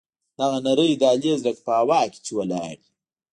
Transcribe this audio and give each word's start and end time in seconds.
دغه 0.39 0.57
نرى 0.65 0.89
دهلېز 1.01 1.39
لکه 1.47 1.61
په 1.65 1.73
هوا 1.81 2.01
کښې 2.11 2.19
چې 2.25 2.31
ولاړ 2.37 2.67
وي. 2.79 2.87